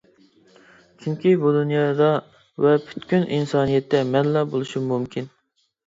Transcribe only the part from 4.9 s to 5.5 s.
مۇمكىن.